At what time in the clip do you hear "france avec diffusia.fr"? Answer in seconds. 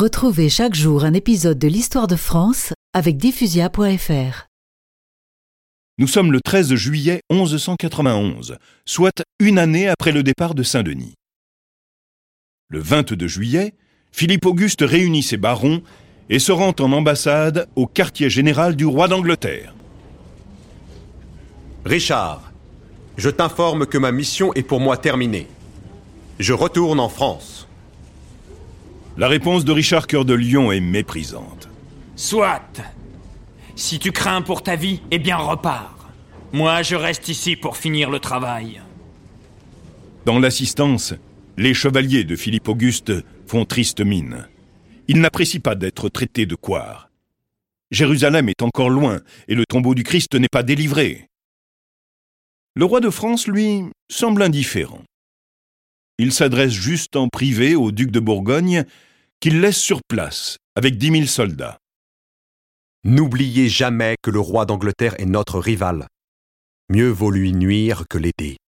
2.16-4.46